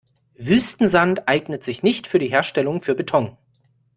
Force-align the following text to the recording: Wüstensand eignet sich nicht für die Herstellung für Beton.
Wüstensand 0.39 1.27
eignet 1.27 1.63
sich 1.63 1.83
nicht 1.83 2.07
für 2.07 2.17
die 2.17 2.25
Herstellung 2.31 2.81
für 2.81 2.95
Beton. 2.95 3.37